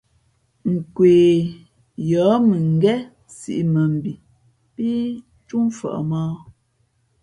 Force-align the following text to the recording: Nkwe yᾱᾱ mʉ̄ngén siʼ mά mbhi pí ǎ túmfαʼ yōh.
Nkwe 0.73 1.13
yᾱᾱ 2.09 2.29
mʉ̄ngén 2.47 2.99
siʼ 3.37 3.61
mά 3.73 3.81
mbhi 3.93 4.13
pí 4.75 4.87
ǎ 5.05 5.19
túmfαʼ 5.47 5.95
yōh. 6.11 6.37